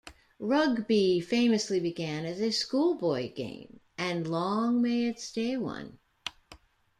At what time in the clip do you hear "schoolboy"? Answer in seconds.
2.51-3.35